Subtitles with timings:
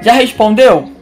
[0.00, 0.92] Já respondeu?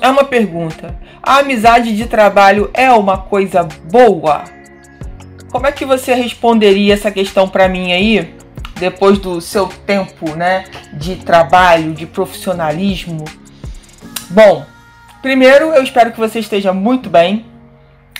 [0.00, 0.96] É uma pergunta.
[1.22, 4.42] A amizade de trabalho é uma coisa boa?
[5.50, 8.34] Como é que você responderia essa questão para mim aí,
[8.76, 13.24] depois do seu tempo, né, de trabalho, de profissionalismo?
[14.30, 14.64] Bom,
[15.20, 17.44] primeiro eu espero que você esteja muito bem.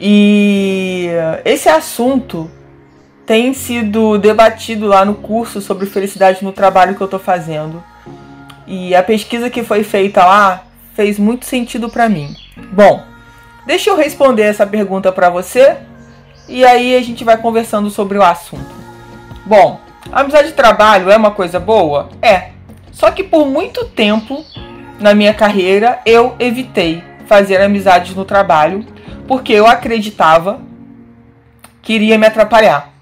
[0.00, 1.08] E
[1.44, 2.50] esse assunto
[3.24, 7.82] tem sido debatido lá no curso sobre felicidade no trabalho que eu estou fazendo.
[8.66, 10.64] E a pesquisa que foi feita lá
[10.94, 12.34] fez muito sentido para mim.
[12.72, 13.04] Bom,
[13.66, 15.76] Deixa eu responder essa pergunta para você
[16.48, 18.64] e aí a gente vai conversando sobre o assunto.
[19.44, 19.80] Bom,
[20.12, 22.08] a amizade de trabalho é uma coisa boa?
[22.22, 22.50] É.
[22.92, 24.44] Só que por muito tempo
[25.00, 28.86] na minha carreira eu evitei fazer amizades no trabalho
[29.26, 30.60] porque eu acreditava
[31.82, 32.92] que iria me atrapalhar.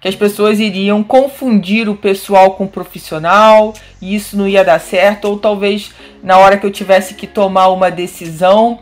[0.00, 3.72] Que as pessoas iriam confundir o pessoal com o profissional
[4.02, 5.92] e isso não ia dar certo, ou talvez
[6.22, 8.80] na hora que eu tivesse que tomar uma decisão,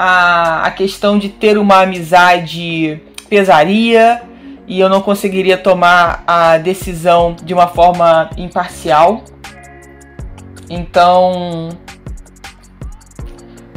[0.00, 4.22] a, a questão de ter uma amizade pesaria
[4.64, 9.24] e eu não conseguiria tomar a decisão de uma forma imparcial.
[10.70, 11.70] Então,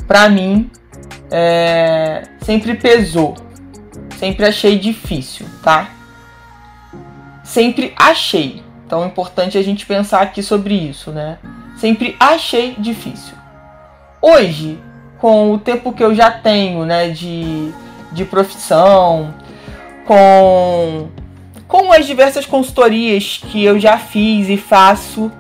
[0.08, 0.70] para mim,
[1.32, 3.36] é, sempre pesou,
[4.20, 5.90] sempre achei difícil, tá?
[7.44, 8.62] Sempre achei.
[8.86, 11.40] Então é importante a gente pensar aqui sobre isso, né?
[11.78, 13.34] Sempre achei difícil.
[14.22, 14.78] Hoje
[15.22, 17.72] com o tempo que eu já tenho, né, de,
[18.12, 19.32] de profissão,
[20.04, 21.10] com,
[21.68, 25.32] com as diversas consultorias que eu já fiz e faço,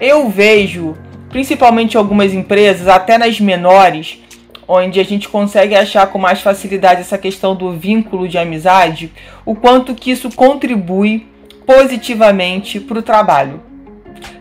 [0.00, 0.96] eu vejo,
[1.30, 4.20] principalmente algumas empresas, até nas menores,
[4.68, 9.12] onde a gente consegue achar com mais facilidade essa questão do vínculo de amizade,
[9.44, 11.26] o quanto que isso contribui
[11.66, 13.60] positivamente para o trabalho,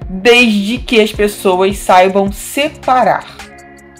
[0.08, 3.53] desde que as pessoas saibam separar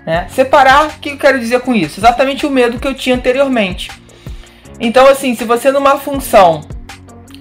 [0.06, 0.28] né?
[0.30, 2.00] Separar, o que eu quero dizer com isso?
[2.00, 3.90] Exatamente o medo que eu tinha anteriormente.
[4.80, 6.62] Então, assim, se você numa função,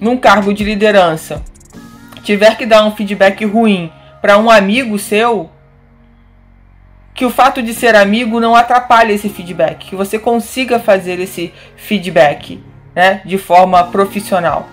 [0.00, 1.42] num cargo de liderança,
[2.22, 3.90] tiver que dar um feedback ruim
[4.20, 5.50] para um amigo seu,
[7.14, 11.52] que o fato de ser amigo não atrapalhe esse feedback, que você consiga fazer esse
[11.76, 12.62] feedback,
[12.94, 14.68] né, de forma profissional.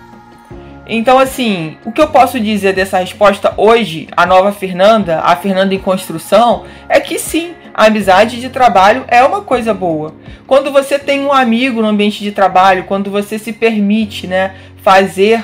[0.87, 5.75] Então, assim, o que eu posso dizer dessa resposta hoje, a nova Fernanda, a Fernanda
[5.75, 7.53] em construção, é que sim,
[7.85, 10.13] amizade de trabalho é uma coisa boa.
[10.45, 15.43] Quando você tem um amigo no ambiente de trabalho, quando você se permite, né, fazer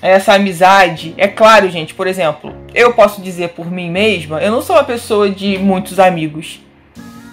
[0.00, 4.60] essa amizade, é claro, gente, por exemplo, eu posso dizer por mim mesma, eu não
[4.60, 6.60] sou uma pessoa de muitos amigos,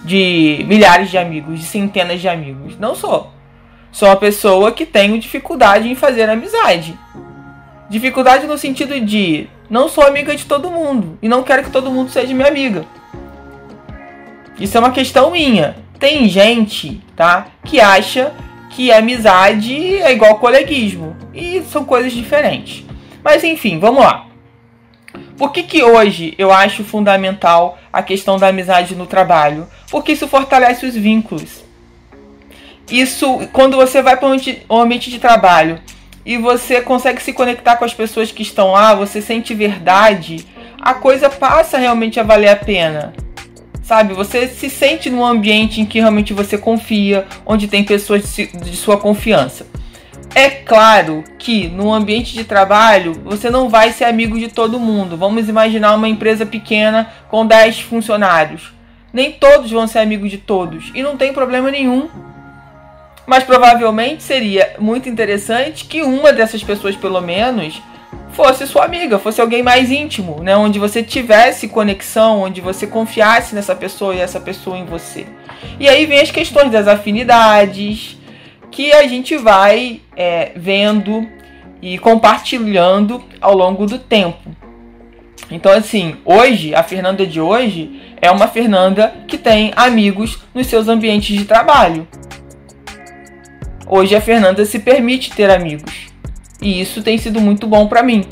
[0.04, 2.78] de milhares de amigos, de centenas de amigos.
[2.78, 3.30] Não sou.
[3.92, 6.98] Sou uma pessoa que tenho dificuldade em fazer amizade.
[7.90, 11.90] Dificuldade no sentido de não sou amiga de todo mundo e não quero que todo
[11.90, 12.86] mundo seja minha amiga.
[14.58, 15.76] Isso é uma questão minha.
[15.98, 18.32] Tem gente, tá, que acha
[18.70, 22.84] que amizade é igual coleguismo e são coisas diferentes.
[23.22, 24.26] Mas enfim, vamos lá.
[25.36, 29.66] Por que, que hoje eu acho fundamental a questão da amizade no trabalho?
[29.90, 31.62] Porque isso fortalece os vínculos.
[32.90, 35.80] Isso, quando você vai para um ambiente de trabalho
[36.24, 40.46] e você consegue se conectar com as pessoas que estão lá, você sente verdade,
[40.80, 43.12] a coisa passa realmente a valer a pena.
[43.82, 48.76] Sabe, você se sente num ambiente em que realmente você confia, onde tem pessoas de
[48.76, 49.66] sua confiança.
[50.34, 55.16] É claro que no ambiente de trabalho você não vai ser amigo de todo mundo.
[55.16, 58.72] Vamos imaginar uma empresa pequena com 10 funcionários.
[59.12, 62.08] Nem todos vão ser amigos de todos e não tem problema nenhum.
[63.26, 67.82] Mas provavelmente seria muito interessante que uma dessas pessoas, pelo menos,
[68.32, 70.56] fosse sua amiga, fosse alguém mais íntimo, né?
[70.56, 75.26] Onde você tivesse conexão, onde você confiasse nessa pessoa e essa pessoa em você.
[75.78, 78.16] E aí vem as questões das afinidades,
[78.70, 81.28] que a gente vai é, vendo
[81.80, 84.50] e compartilhando ao longo do tempo.
[85.50, 90.88] Então, assim, hoje, a Fernanda de hoje é uma Fernanda que tem amigos nos seus
[90.88, 92.08] ambientes de trabalho.
[93.86, 96.11] Hoje a Fernanda se permite ter amigos.
[96.62, 98.24] E isso tem sido muito bom para mim.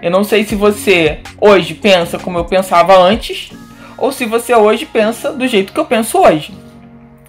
[0.00, 3.50] Eu não sei se você hoje pensa como eu pensava antes,
[3.98, 6.54] ou se você hoje pensa do jeito que eu penso hoje.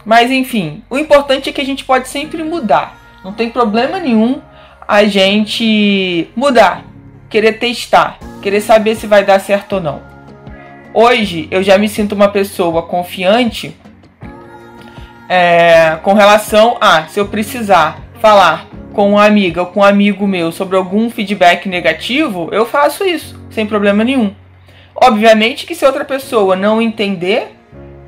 [0.06, 2.98] Mas enfim, o importante é que a gente pode sempre mudar.
[3.24, 4.42] Não tem problema nenhum
[4.88, 6.86] a gente mudar,
[7.30, 10.02] querer testar, querer saber se vai dar certo ou não.
[10.94, 13.76] Hoje eu já me sinto uma pessoa confiante
[15.30, 20.28] é, com relação a se eu precisar falar com uma amiga ou com um amigo
[20.28, 24.34] meu sobre algum feedback negativo, eu faço isso, sem problema nenhum.
[24.96, 27.56] Obviamente que se outra pessoa não entender,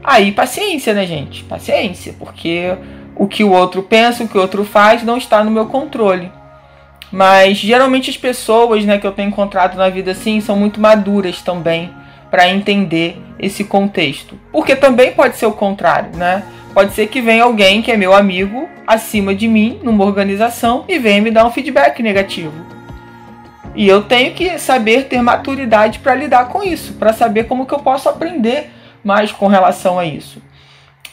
[0.03, 1.44] aí paciência, né, gente?
[1.44, 2.75] Paciência, porque
[3.15, 6.31] o que o outro pensa, o que o outro faz, não está no meu controle.
[7.12, 11.41] Mas geralmente as pessoas, né, que eu tenho encontrado na vida assim, são muito maduras
[11.41, 11.91] também
[12.31, 14.39] para entender esse contexto.
[14.51, 16.44] Porque também pode ser o contrário, né?
[16.74, 20.98] Pode ser que venha alguém que é meu amigo acima de mim numa organização e
[20.98, 22.54] venha me dar um feedback negativo.
[23.75, 27.74] E eu tenho que saber ter maturidade para lidar com isso, para saber como que
[27.74, 28.72] eu posso aprender
[29.04, 30.42] mais com relação a isso.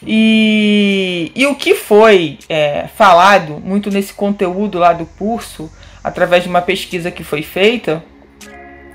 [0.05, 5.71] E, e o que foi é, falado muito nesse conteúdo lá do curso,
[6.03, 8.03] através de uma pesquisa que foi feita,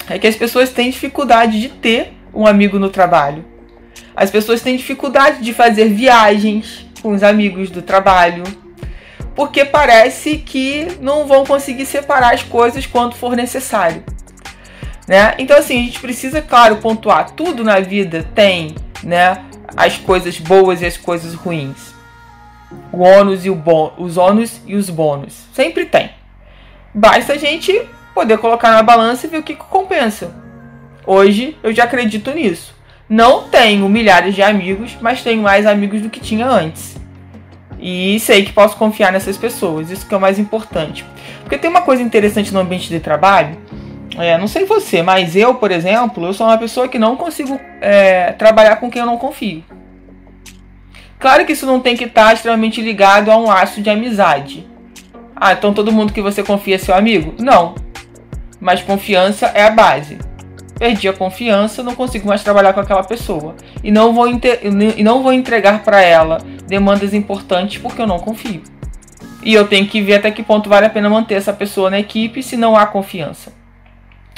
[0.09, 3.45] é que as pessoas têm dificuldade de ter um amigo no trabalho.
[4.17, 8.45] As pessoas têm dificuldade de fazer viagens com os amigos do trabalho,
[9.35, 14.03] porque parece que não vão conseguir separar as coisas quando for necessário.
[15.07, 15.35] Né?
[15.39, 18.75] Então assim, a gente precisa, claro, pontuar, tudo na vida tem,
[19.05, 19.45] né,
[19.77, 21.95] as coisas boas e as coisas ruins.
[22.91, 25.35] O ônus e o bom, os ônus e os bônus.
[25.53, 26.11] Sempre tem.
[26.95, 30.35] Basta a gente poder colocar na balança e ver o que, que compensa.
[31.07, 32.76] Hoje eu já acredito nisso.
[33.09, 36.97] Não tenho milhares de amigos, mas tenho mais amigos do que tinha antes.
[37.79, 41.05] E sei que posso confiar nessas pessoas, isso que é o mais importante.
[41.43, 43.57] Porque tem uma coisa interessante no ambiente de trabalho,
[44.19, 47.61] é, não sei você, mas eu, por exemplo, eu sou uma pessoa que não consigo
[47.81, 49.63] é, trabalhar com quem eu não confio.
[51.19, 54.67] Claro que isso não tem que estar extremamente ligado a um laço de amizade.
[55.35, 57.35] Ah, então todo mundo que você confia é seu amigo?
[57.39, 57.75] Não.
[58.59, 60.19] Mas confiança é a base
[60.79, 63.55] perdi a confiança, não consigo mais trabalhar com aquela pessoa.
[63.83, 68.63] E não vou, e não vou entregar para ela demandas importantes porque eu não confio.
[69.43, 71.99] E eu tenho que ver até que ponto vale a pena manter essa pessoa na
[71.99, 73.53] equipe se não há confiança.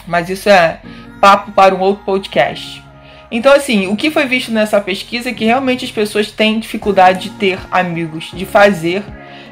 [0.06, 0.81] Mas isso é
[1.20, 2.82] papo para um outro podcast.
[3.31, 7.29] Então, assim, o que foi visto nessa pesquisa é que realmente as pessoas têm dificuldade
[7.29, 9.02] de ter amigos, de fazer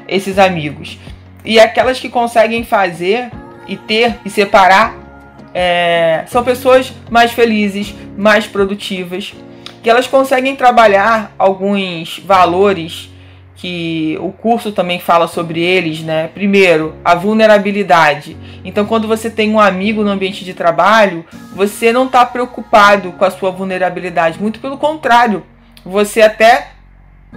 [0.07, 0.97] esses amigos.
[1.45, 3.29] E aquelas que conseguem fazer
[3.67, 5.06] e ter e separar
[5.53, 9.33] é, são pessoas mais felizes, mais produtivas,
[9.81, 13.09] que elas conseguem trabalhar alguns valores
[13.57, 16.27] que o curso também fala sobre eles, né?
[16.27, 18.37] Primeiro, a vulnerabilidade.
[18.63, 23.25] Então, quando você tem um amigo no ambiente de trabalho, você não está preocupado com
[23.25, 24.39] a sua vulnerabilidade.
[24.39, 25.43] Muito pelo contrário,
[25.83, 26.69] você até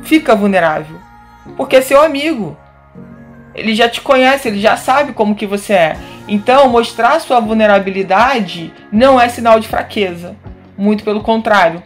[0.03, 0.97] fica vulnerável,
[1.57, 2.57] porque é seu amigo.
[3.55, 5.97] Ele já te conhece, ele já sabe como que você é.
[6.33, 10.37] Então, mostrar sua vulnerabilidade não é sinal de fraqueza.
[10.79, 11.83] Muito pelo contrário.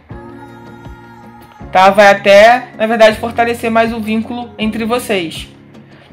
[1.71, 1.89] Tá?
[1.89, 5.47] Vai até, na verdade, fortalecer mais o vínculo entre vocês.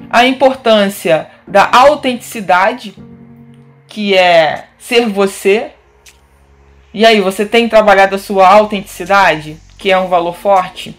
[0.09, 2.95] A importância da autenticidade,
[3.87, 5.73] que é ser você.
[6.95, 10.97] E aí, você tem trabalhado a sua autenticidade, que é um valor forte?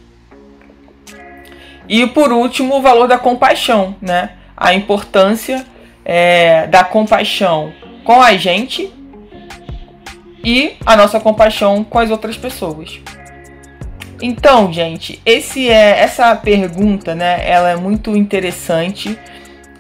[1.89, 4.33] E por último, o valor da compaixão, né?
[4.55, 5.65] A importância
[6.05, 8.93] é, da compaixão com a gente
[10.43, 12.99] e a nossa compaixão com as outras pessoas.
[14.21, 17.47] Então, gente, esse é essa pergunta, né?
[17.49, 19.17] Ela é muito interessante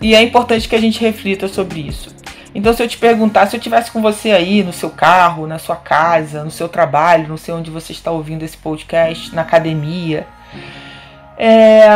[0.01, 2.13] e é importante que a gente reflita sobre isso.
[2.55, 5.57] Então, se eu te perguntar, se eu tivesse com você aí no seu carro, na
[5.57, 10.27] sua casa, no seu trabalho, não sei onde você está ouvindo esse podcast, na academia,
[11.37, 11.87] é,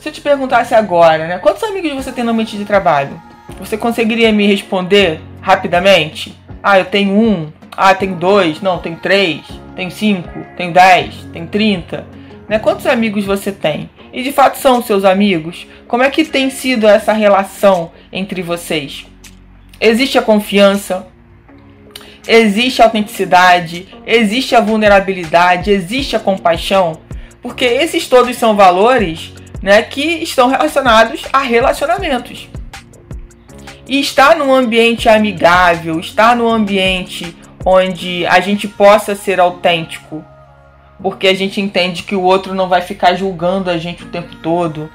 [0.00, 1.38] se eu te perguntasse agora, né?
[1.38, 3.20] Quantos amigos você tem no ambiente de trabalho?
[3.58, 6.36] Você conseguiria me responder rapidamente?
[6.62, 7.52] Ah, eu tenho um.
[7.76, 8.60] Ah, tenho dois.
[8.60, 9.42] Não, tenho três.
[9.76, 10.44] Tenho cinco.
[10.56, 11.14] Tenho dez.
[11.32, 12.06] Tenho trinta.
[12.48, 12.58] Né?
[12.58, 13.88] Quantos amigos você tem?
[14.12, 15.66] e de fato são seus amigos?
[15.86, 19.06] Como é que tem sido essa relação entre vocês?
[19.80, 21.06] Existe a confiança?
[22.26, 23.88] Existe a autenticidade?
[24.06, 25.70] Existe a vulnerabilidade?
[25.70, 26.98] Existe a compaixão?
[27.40, 32.48] Porque esses todos são valores né, que estão relacionados a relacionamentos.
[33.86, 40.24] E estar num ambiente amigável, estar num ambiente onde a gente possa ser autêntico,
[41.02, 44.36] porque a gente entende que o outro não vai ficar julgando a gente o tempo
[44.36, 44.90] todo,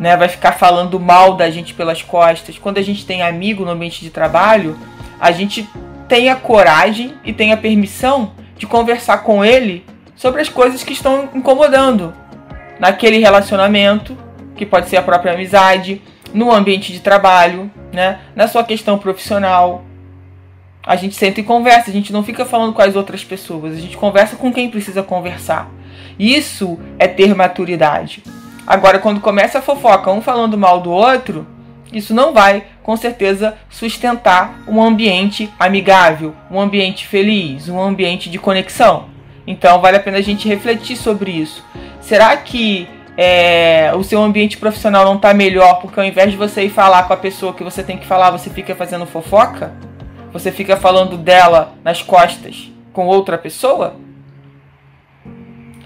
[0.00, 0.16] né?
[0.16, 2.58] Vai ficar falando mal da gente pelas costas.
[2.58, 4.78] Quando a gente tem amigo no ambiente de trabalho,
[5.20, 5.68] a gente
[6.08, 10.94] tem a coragem e tem a permissão de conversar com ele sobre as coisas que
[10.94, 12.14] estão incomodando
[12.78, 14.16] naquele relacionamento,
[14.54, 16.00] que pode ser a própria amizade,
[16.32, 18.20] no ambiente de trabalho, né?
[18.34, 19.84] Na sua questão profissional,
[20.84, 23.80] a gente senta e conversa, a gente não fica falando com as outras pessoas, a
[23.80, 25.68] gente conversa com quem precisa conversar.
[26.18, 28.22] Isso é ter maturidade.
[28.66, 31.46] Agora, quando começa a fofoca, um falando mal do outro,
[31.92, 38.38] isso não vai, com certeza, sustentar um ambiente amigável, um ambiente feliz, um ambiente de
[38.38, 39.06] conexão.
[39.46, 41.64] Então, vale a pena a gente refletir sobre isso.
[42.00, 46.64] Será que é, o seu ambiente profissional não está melhor porque ao invés de você
[46.64, 49.72] ir falar com a pessoa que você tem que falar, você fica fazendo fofoca?
[50.32, 53.96] Você fica falando dela nas costas com outra pessoa?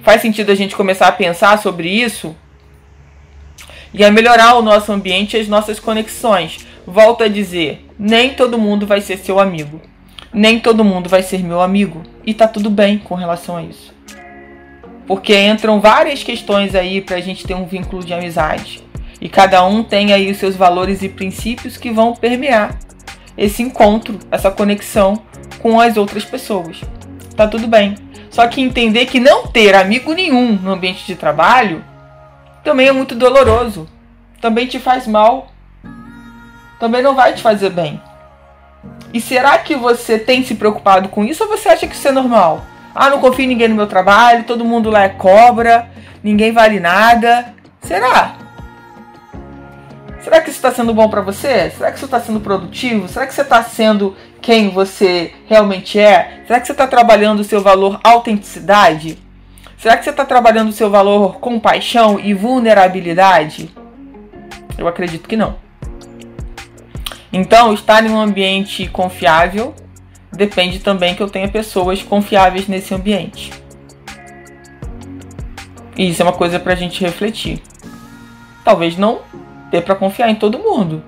[0.03, 2.35] Faz sentido a gente começar a pensar sobre isso
[3.93, 6.67] e a melhorar o nosso ambiente e as nossas conexões.
[6.87, 9.81] Volto a dizer, nem todo mundo vai ser seu amigo.
[10.33, 12.03] Nem todo mundo vai ser meu amigo.
[12.25, 13.93] E tá tudo bem com relação a isso.
[15.07, 18.83] Porque entram várias questões aí pra gente ter um vínculo de amizade.
[19.21, 22.79] E cada um tem aí os seus valores e princípios que vão permear
[23.37, 25.23] esse encontro, essa conexão
[25.59, 26.81] com as outras pessoas.
[27.37, 27.97] Tá tudo bem.
[28.31, 31.85] Só que entender que não ter amigo nenhum no ambiente de trabalho
[32.63, 33.89] também é muito doloroso.
[34.41, 35.51] Também te faz mal.
[36.79, 38.01] Também não vai te fazer bem.
[39.13, 42.13] E será que você tem se preocupado com isso ou você acha que isso é
[42.13, 42.65] normal?
[42.95, 45.89] Ah, não confio em ninguém no meu trabalho, todo mundo lá é cobra,
[46.23, 47.55] ninguém vale nada.
[47.83, 48.35] Será?
[50.23, 51.71] Será que isso está sendo bom para você?
[51.71, 53.09] Será que isso está sendo produtivo?
[53.09, 56.43] Será que você está sendo quem você realmente é?
[56.47, 59.19] Será que você está trabalhando o seu valor autenticidade?
[59.79, 63.71] Será que você está trabalhando o seu valor compaixão e vulnerabilidade?
[64.77, 65.70] Eu acredito que não.
[67.33, 69.75] Então, estar em um ambiente confiável
[70.33, 73.53] depende também que eu tenha pessoas confiáveis nesse ambiente.
[75.97, 77.63] E isso é uma coisa para a gente refletir.
[78.65, 79.21] Talvez não
[79.71, 81.03] dê para confiar em todo mundo.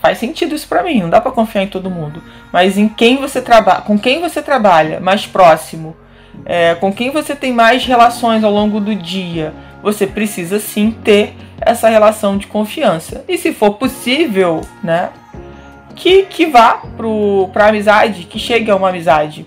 [0.00, 2.22] Faz sentido isso para mim, não dá para confiar em todo mundo.
[2.52, 5.94] Mas em quem você trabalha, com quem você trabalha mais próximo,
[6.46, 11.34] é, com quem você tem mais relações ao longo do dia, você precisa sim ter
[11.60, 13.24] essa relação de confiança.
[13.28, 15.10] E se for possível, né,
[16.00, 16.82] que, que vá
[17.52, 19.46] para a amizade, que chegue a uma amizade.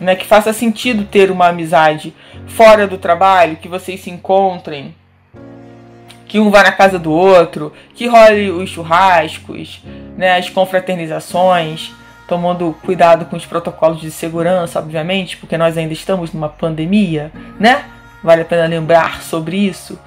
[0.00, 2.14] Né, que faça sentido ter uma amizade
[2.46, 4.94] fora do trabalho, que vocês se encontrem,
[6.26, 9.82] que um vá na casa do outro, que role os churrascos,
[10.16, 11.92] né, as confraternizações,
[12.26, 17.84] tomando cuidado com os protocolos de segurança, obviamente, porque nós ainda estamos numa pandemia, né?
[18.22, 19.98] Vale a pena lembrar sobre isso.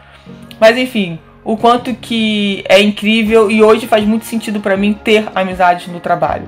[0.60, 5.28] Mas enfim, o quanto que é incrível e hoje faz muito sentido para mim ter
[5.36, 6.48] amizades no trabalho.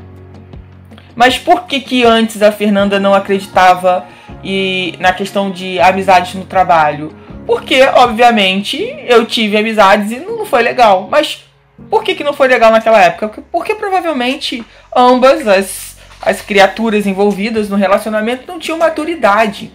[1.16, 4.06] Mas por que que antes a Fernanda não acreditava
[4.44, 7.14] e na questão de amizades no trabalho?
[7.46, 11.08] Porque, obviamente, eu tive amizades e não foi legal.
[11.10, 11.46] Mas
[11.90, 13.44] por que, que não foi legal naquela época?
[13.52, 19.72] Porque, provavelmente ambas as, as criaturas envolvidas no relacionamento não tinham maturidade.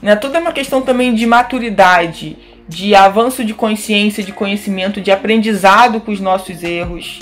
[0.00, 0.14] Né?
[0.16, 2.36] Tudo é uma questão também de maturidade,
[2.68, 7.18] de avanço de consciência, de conhecimento, de aprendizado com os nossos erros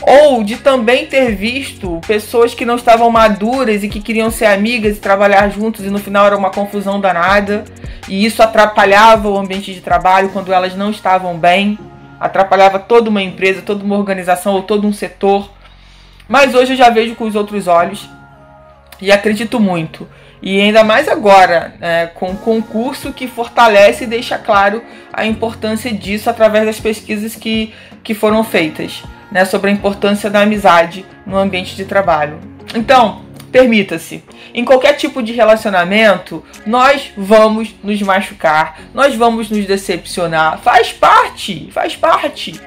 [0.00, 4.96] ou de também ter visto pessoas que não estavam maduras e que queriam ser amigas
[4.96, 7.64] e trabalhar juntos e no final era uma confusão danada
[8.08, 11.78] e isso atrapalhava o ambiente de trabalho quando elas não estavam bem,
[12.18, 15.50] atrapalhava toda uma empresa, toda uma organização ou todo um setor.
[16.26, 18.08] Mas hoje eu já vejo com os outros olhos
[19.00, 20.08] e acredito muito.
[20.40, 25.92] E ainda mais agora, né, com um concurso que fortalece e deixa claro a importância
[25.92, 31.36] disso através das pesquisas que, que foram feitas né, sobre a importância da amizade no
[31.36, 32.38] ambiente de trabalho.
[32.74, 34.22] Então, permita-se,
[34.54, 40.58] em qualquer tipo de relacionamento, nós vamos nos machucar, nós vamos nos decepcionar.
[40.58, 42.60] Faz parte, faz parte.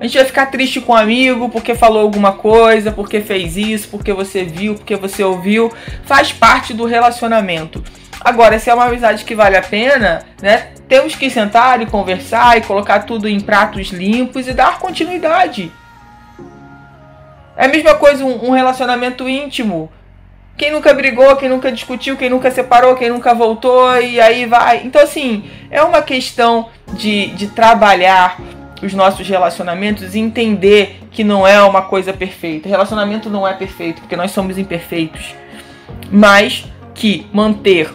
[0.00, 3.88] A gente vai ficar triste com um amigo porque falou alguma coisa, porque fez isso,
[3.88, 5.72] porque você viu, porque você ouviu.
[6.04, 7.82] Faz parte do relacionamento.
[8.20, 10.68] Agora, se é uma amizade que vale a pena, né?
[10.88, 15.70] Temos que sentar e conversar e colocar tudo em pratos limpos e dar continuidade.
[17.56, 19.90] É a mesma coisa um, um relacionamento íntimo.
[20.56, 24.82] Quem nunca brigou, quem nunca discutiu, quem nunca separou, quem nunca voltou e aí vai.
[24.84, 28.40] Então, assim, é uma questão de, de trabalhar
[28.82, 32.68] os nossos relacionamentos e entender que não é uma coisa perfeita.
[32.68, 35.34] Relacionamento não é perfeito, porque nós somos imperfeitos.
[36.10, 37.90] Mas que manter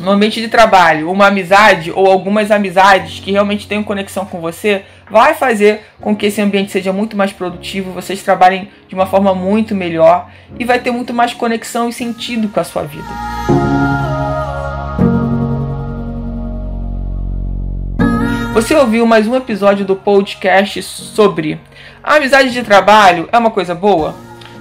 [0.00, 4.84] no ambiente de trabalho uma amizade ou algumas amizades que realmente tenham conexão com você
[5.10, 9.34] vai fazer com que esse ambiente seja muito mais produtivo, vocês trabalhem de uma forma
[9.34, 13.08] muito melhor e vai ter muito mais conexão e sentido com a sua vida.
[18.58, 21.60] Você ouviu mais um episódio do podcast sobre
[22.02, 24.16] a amizade de trabalho é uma coisa boa?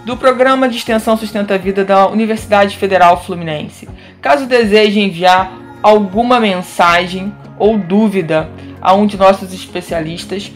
[0.05, 3.89] Do programa de extensão Sustenta a Vida da Universidade Federal Fluminense.
[4.21, 5.51] Caso deseje enviar
[5.81, 8.47] alguma mensagem ou dúvida
[8.79, 10.51] a um de nossos especialistas,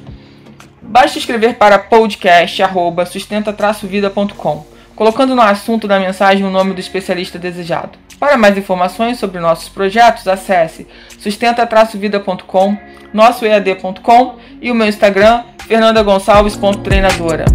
[0.79, 7.97] basta escrever para podcast@sustenta-vida.com, colocando no assunto da mensagem o nome do especialista desejado.
[8.19, 12.77] Para mais informações sobre nossos projetos, acesse sustenta-vida.com,
[13.13, 17.45] nosso EAD.com e o meu Instagram, fernandagonçalves.treinadora.